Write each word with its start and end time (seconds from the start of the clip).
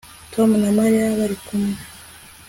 Tom 0.33 0.49
na 0.61 0.69
Mariya 0.77 1.17
bari 1.19 1.37
kumwe 1.45 1.77